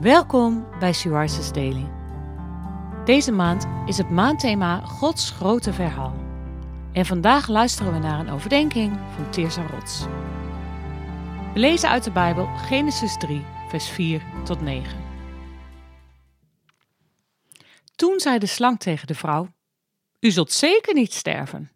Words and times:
Welkom 0.00 0.66
bij 0.78 0.92
Suarez's 0.92 1.52
Daily. 1.52 1.88
Deze 3.04 3.32
maand 3.32 3.66
is 3.86 3.96
het 3.96 4.10
maandthema 4.10 4.80
Gods 4.80 5.30
grote 5.30 5.72
verhaal. 5.72 6.16
En 6.92 7.06
vandaag 7.06 7.48
luisteren 7.48 7.92
we 7.92 7.98
naar 7.98 8.20
een 8.20 8.30
overdenking 8.30 8.98
van 9.14 9.30
Teersa 9.30 9.66
Rots. 9.66 10.00
We 11.52 11.60
lezen 11.60 11.88
uit 11.88 12.04
de 12.04 12.10
Bijbel 12.10 12.46
Genesis 12.46 13.16
3, 13.18 13.44
vers 13.68 13.88
4 13.88 14.22
tot 14.44 14.60
9. 14.60 14.98
Toen 17.94 18.20
zei 18.20 18.38
de 18.38 18.46
slang 18.46 18.78
tegen 18.78 19.06
de 19.06 19.14
vrouw: 19.14 19.48
U 20.20 20.30
zult 20.30 20.52
zeker 20.52 20.94
niet 20.94 21.12
sterven. 21.12 21.70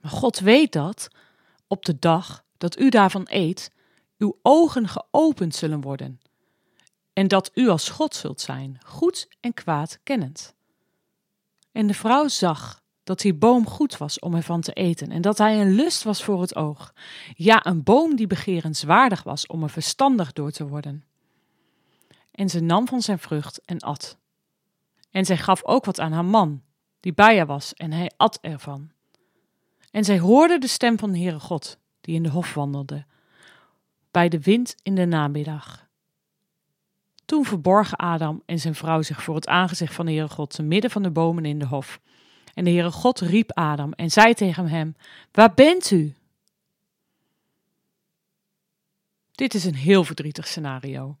Maar 0.00 0.10
God 0.10 0.38
weet 0.38 0.72
dat 0.72 1.08
op 1.66 1.84
de 1.84 1.98
dag 1.98 2.44
dat 2.58 2.78
u 2.78 2.88
daarvan 2.88 3.26
eet, 3.30 3.72
uw 4.18 4.38
ogen 4.42 4.88
geopend 4.88 5.54
zullen 5.54 5.80
worden 5.80 6.20
en 7.20 7.28
dat 7.28 7.50
u 7.54 7.68
als 7.68 7.88
God 7.88 8.14
zult 8.14 8.40
zijn, 8.40 8.78
goed 8.84 9.28
en 9.40 9.54
kwaad 9.54 9.98
kennend. 10.02 10.54
En 11.72 11.86
de 11.86 11.94
vrouw 11.94 12.28
zag 12.28 12.82
dat 13.02 13.20
die 13.20 13.34
boom 13.34 13.66
goed 13.66 13.96
was 13.96 14.18
om 14.18 14.34
ervan 14.34 14.60
te 14.60 14.72
eten 14.72 15.10
en 15.10 15.22
dat 15.22 15.38
hij 15.38 15.60
een 15.60 15.74
lust 15.74 16.02
was 16.02 16.24
voor 16.24 16.40
het 16.40 16.56
oog, 16.56 16.94
ja, 17.34 17.66
een 17.66 17.82
boom 17.82 18.16
die 18.16 18.26
begerenswaardig 18.26 19.22
was 19.22 19.46
om 19.46 19.62
er 19.62 19.70
verstandig 19.70 20.32
door 20.32 20.50
te 20.50 20.66
worden. 20.66 21.04
En 22.30 22.48
ze 22.48 22.60
nam 22.60 22.88
van 22.88 23.02
zijn 23.02 23.18
vrucht 23.18 23.60
en 23.64 23.78
at. 23.78 24.18
En 25.10 25.24
zij 25.24 25.36
gaf 25.36 25.64
ook 25.64 25.84
wat 25.84 26.00
aan 26.00 26.12
haar 26.12 26.24
man, 26.24 26.62
die 27.00 27.14
bij 27.14 27.36
haar 27.36 27.46
was, 27.46 27.74
en 27.74 27.92
hij 27.92 28.10
at 28.16 28.38
ervan. 28.40 28.90
En 29.90 30.04
zij 30.04 30.18
hoorde 30.18 30.58
de 30.58 30.68
stem 30.68 30.98
van 30.98 31.12
de 31.12 31.18
Heere 31.18 31.40
God, 31.40 31.78
die 32.00 32.14
in 32.14 32.22
de 32.22 32.30
hof 32.30 32.54
wandelde, 32.54 33.04
bij 34.10 34.28
de 34.28 34.40
wind 34.40 34.74
in 34.82 34.94
de 34.94 35.04
namiddag. 35.06 35.88
Toen 37.30 37.44
verborgen 37.44 37.96
Adam 37.96 38.42
en 38.46 38.58
zijn 38.58 38.74
vrouw 38.74 39.02
zich 39.02 39.22
voor 39.22 39.34
het 39.34 39.48
aangezicht 39.48 39.94
van 39.94 40.06
de 40.06 40.12
Heere 40.12 40.28
God 40.28 40.50
te 40.50 40.62
midden 40.62 40.90
van 40.90 41.02
de 41.02 41.10
bomen 41.10 41.44
in 41.44 41.58
de 41.58 41.66
hof. 41.66 42.00
En 42.54 42.64
de 42.64 42.70
Heere 42.70 42.90
God 42.90 43.20
riep 43.20 43.52
Adam 43.52 43.92
en 43.92 44.10
zei 44.10 44.34
tegen 44.34 44.68
hem: 44.68 44.96
Waar 45.32 45.54
bent 45.54 45.90
u? 45.90 46.14
Dit 49.32 49.54
is 49.54 49.64
een 49.64 49.74
heel 49.74 50.04
verdrietig 50.04 50.46
scenario. 50.46 51.16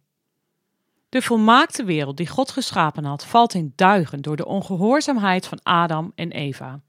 De 1.08 1.22
volmaakte 1.22 1.84
wereld 1.84 2.16
die 2.16 2.28
God 2.28 2.50
geschapen 2.50 3.04
had, 3.04 3.26
valt 3.26 3.54
in 3.54 3.72
duigen 3.76 4.22
door 4.22 4.36
de 4.36 4.46
ongehoorzaamheid 4.46 5.46
van 5.46 5.62
Adam 5.62 6.12
en 6.14 6.30
Eva. 6.30 6.80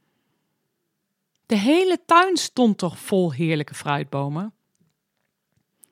De 1.45 1.58
hele 1.58 2.00
tuin 2.06 2.38
stond 2.38 2.78
toch 2.78 3.00
vol 3.00 3.33
heerlijke 3.33 3.73
fruitbomen? 3.73 4.53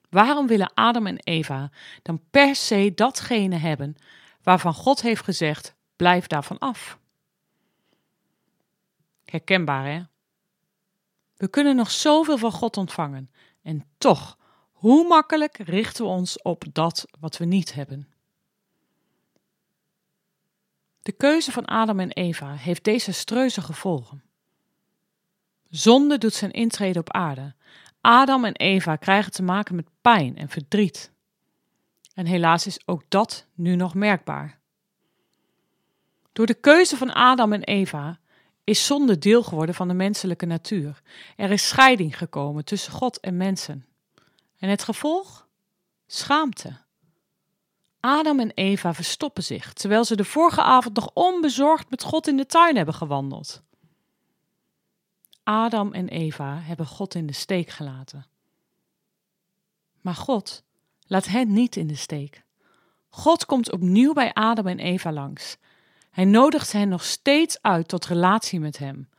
Waarom 0.09 0.47
willen 0.47 0.71
Adam 0.73 1.07
en 1.07 1.19
Eva 1.19 1.71
dan 2.01 2.21
per 2.29 2.55
se 2.55 2.91
datgene 2.95 3.55
hebben 3.55 3.95
waarvan 4.43 4.73
God 4.73 5.01
heeft 5.01 5.23
gezegd: 5.23 5.75
blijf 5.95 6.27
daarvan 6.27 6.57
af? 6.57 6.99
Herkenbaar, 9.25 9.85
hè? 9.85 10.01
We 11.35 11.47
kunnen 11.47 11.75
nog 11.75 11.91
zoveel 11.91 12.37
van 12.37 12.51
God 12.51 12.77
ontvangen 12.77 13.31
en 13.61 13.85
toch, 13.97 14.37
hoe 14.71 15.07
makkelijk 15.07 15.57
richten 15.57 16.03
we 16.03 16.09
ons 16.09 16.41
op 16.41 16.63
dat 16.71 17.05
wat 17.19 17.37
we 17.37 17.45
niet 17.45 17.73
hebben? 17.73 18.07
De 21.01 21.11
keuze 21.11 21.51
van 21.51 21.65
Adam 21.65 21.99
en 21.99 22.11
Eva 22.11 22.53
heeft 22.53 22.83
desastreuze 22.83 23.61
gevolgen. 23.61 24.23
Zonde 25.69 26.17
doet 26.17 26.33
zijn 26.33 26.51
intrede 26.51 26.99
op 26.99 27.11
aarde. 27.11 27.55
Adam 28.01 28.45
en 28.45 28.55
Eva 28.55 28.95
krijgen 28.95 29.31
te 29.31 29.43
maken 29.43 29.75
met 29.75 29.89
pijn 30.01 30.37
en 30.37 30.49
verdriet. 30.49 31.11
En 32.13 32.25
helaas 32.25 32.65
is 32.65 32.79
ook 32.85 33.03
dat 33.07 33.45
nu 33.53 33.75
nog 33.75 33.93
merkbaar. 33.93 34.59
Door 36.33 36.45
de 36.45 36.53
keuze 36.53 36.97
van 36.97 37.13
Adam 37.13 37.53
en 37.53 37.63
Eva 37.63 38.19
is 38.63 38.85
zonde 38.85 39.17
deel 39.17 39.43
geworden 39.43 39.75
van 39.75 39.87
de 39.87 39.93
menselijke 39.93 40.45
natuur. 40.45 41.01
Er 41.35 41.51
is 41.51 41.67
scheiding 41.67 42.17
gekomen 42.17 42.65
tussen 42.65 42.93
God 42.93 43.19
en 43.19 43.37
mensen. 43.37 43.85
En 44.57 44.69
het 44.69 44.83
gevolg? 44.83 45.47
Schaamte. 46.07 46.77
Adam 47.99 48.39
en 48.39 48.51
Eva 48.51 48.93
verstoppen 48.93 49.43
zich, 49.43 49.73
terwijl 49.73 50.05
ze 50.05 50.15
de 50.15 50.25
vorige 50.25 50.61
avond 50.61 50.95
nog 50.95 51.11
onbezorgd 51.13 51.89
met 51.89 52.03
God 52.03 52.27
in 52.27 52.37
de 52.37 52.45
tuin 52.45 52.75
hebben 52.75 52.93
gewandeld. 52.93 53.63
Adam 55.49 55.93
en 55.93 56.07
Eva 56.07 56.59
hebben 56.61 56.85
God 56.85 57.15
in 57.15 57.25
de 57.25 57.33
steek 57.33 57.69
gelaten. 57.69 58.25
Maar 60.01 60.15
God 60.15 60.63
laat 61.07 61.27
hen 61.27 61.53
niet 61.53 61.75
in 61.75 61.87
de 61.87 61.95
steek. 61.95 62.43
God 63.09 63.45
komt 63.45 63.71
opnieuw 63.71 64.13
bij 64.13 64.33
Adam 64.33 64.67
en 64.67 64.79
Eva 64.79 65.11
langs. 65.11 65.57
Hij 66.11 66.25
nodigt 66.25 66.71
hen 66.71 66.89
nog 66.89 67.03
steeds 67.03 67.61
uit 67.61 67.87
tot 67.87 68.05
relatie 68.05 68.59
met 68.59 68.77
Hem. 68.77 69.09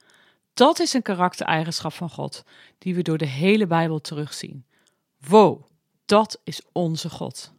Dat 0.55 0.79
is 0.79 0.93
een 0.93 1.03
karaktereigenschap 1.03 1.93
van 1.93 2.11
God, 2.11 2.45
die 2.79 2.95
we 2.95 3.03
door 3.03 3.19
de 3.19 3.27
hele 3.27 3.67
Bijbel 3.67 4.01
terugzien. 4.01 4.65
Wow, 5.19 5.63
dat 6.05 6.41
is 6.45 6.61
onze 6.73 7.11
God. 7.11 7.53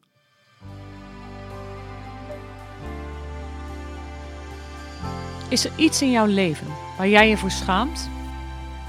Is 5.49 5.65
er 5.65 5.71
iets 5.77 6.01
in 6.01 6.11
jouw 6.11 6.25
leven 6.25 6.67
waar 6.97 7.07
jij 7.07 7.29
je 7.29 7.37
voor 7.37 7.51
schaamt? 7.51 8.19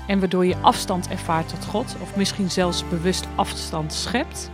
En 0.06 0.18
waardoor 0.18 0.46
je 0.46 0.56
afstand 0.56 1.08
ervaart 1.08 1.48
tot 1.48 1.64
God 1.64 1.96
of 2.00 2.16
misschien 2.16 2.50
zelfs 2.50 2.88
bewust 2.88 3.26
afstand 3.34 3.92
schept? 3.92 4.50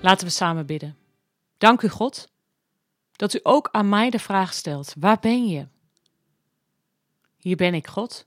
Laten 0.00 0.26
we 0.26 0.32
samen 0.32 0.66
bidden. 0.66 0.96
Dank 1.58 1.82
u 1.82 1.88
God 1.88 2.28
dat 3.12 3.34
u 3.34 3.40
ook 3.42 3.68
aan 3.72 3.88
mij 3.88 4.10
de 4.10 4.18
vraag 4.18 4.54
stelt: 4.54 4.94
waar 4.98 5.18
ben 5.20 5.48
je? 5.48 5.66
Hier 7.36 7.56
ben 7.56 7.74
ik, 7.74 7.86
God. 7.86 8.26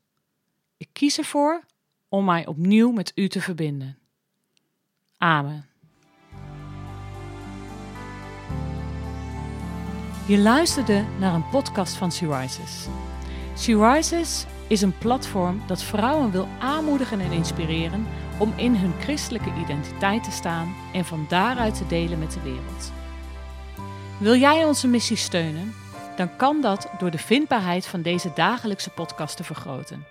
Ik 0.78 0.90
kies 0.92 1.18
ervoor 1.18 1.66
om 2.10 2.26
mij 2.26 2.46
opnieuw 2.46 2.92
met 2.92 3.12
u 3.16 3.28
te 3.28 3.42
verbinden. 3.42 3.98
Amen. 5.18 5.66
Je 10.28 10.38
luisterde 10.38 11.06
naar 11.20 11.34
een 11.34 11.50
podcast 11.50 11.94
van 11.94 12.12
She 12.12 12.38
Rises. 12.38 12.88
Is 14.72 14.82
een 14.82 14.98
platform 14.98 15.62
dat 15.68 15.84
vrouwen 15.84 16.32
wil 16.32 16.48
aanmoedigen 16.60 17.20
en 17.20 17.32
inspireren 17.32 18.08
om 18.40 18.54
in 18.56 18.76
hun 18.76 18.94
christelijke 19.00 19.54
identiteit 19.60 20.24
te 20.24 20.32
staan 20.32 20.76
en 20.94 21.06
van 21.06 21.26
daaruit 21.30 21.76
te 21.78 21.88
delen 21.88 22.20
met 22.20 22.32
de 22.32 22.42
wereld. 22.42 22.92
Wil 24.20 24.36
jij 24.36 24.66
onze 24.66 24.88
missie 24.88 25.18
steunen? 25.18 25.74
Dan 26.16 26.36
kan 26.36 26.62
dat 26.62 26.90
door 26.98 27.12
de 27.12 27.18
vindbaarheid 27.18 27.88
van 27.88 28.02
deze 28.02 28.32
dagelijkse 28.36 28.90
podcast 28.90 29.38
te 29.38 29.44
vergroten. 29.44 30.06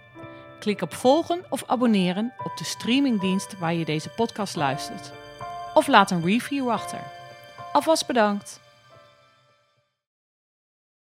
Klik 0.59 0.83
op 0.83 0.95
volgen 0.95 1.45
of 1.49 1.65
abonneren 1.67 2.33
op 2.45 2.57
de 2.57 2.65
streamingdienst 2.65 3.59
waar 3.59 3.75
je 3.75 3.85
deze 3.85 4.09
podcast 4.09 4.57
luistert. 4.57 5.13
Of 5.75 5.87
laat 5.87 6.11
een 6.11 6.25
review 6.25 6.71
achter. 6.71 7.01
Alvast 7.73 8.07
bedankt! 8.07 8.61